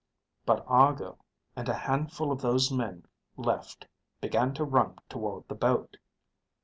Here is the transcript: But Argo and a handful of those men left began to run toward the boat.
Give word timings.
But 0.47 0.63
Argo 0.67 1.19
and 1.55 1.69
a 1.69 1.75
handful 1.75 2.31
of 2.31 2.41
those 2.41 2.71
men 2.71 3.05
left 3.37 3.85
began 4.19 4.51
to 4.55 4.63
run 4.63 4.97
toward 5.09 5.47
the 5.47 5.53
boat. 5.53 5.97